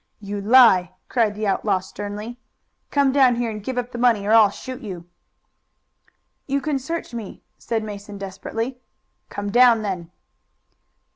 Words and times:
"You 0.19 0.41
lie!" 0.41 0.93
cried 1.09 1.35
the 1.35 1.45
outlaw 1.45 1.77
sternly. 1.77 2.39
"Come 2.89 3.11
down 3.11 3.35
here 3.35 3.51
and 3.51 3.63
give 3.63 3.77
up 3.77 3.91
the 3.91 3.99
money 3.99 4.25
or 4.25 4.31
I'll 4.31 4.49
shoot 4.49 4.81
you." 4.81 5.05
"You 6.47 6.59
can 6.59 6.79
search 6.79 7.13
me," 7.13 7.43
said 7.59 7.83
Mason 7.83 8.17
desperately. 8.17 8.79
"Come 9.29 9.51
down 9.51 9.83
then." 9.83 10.09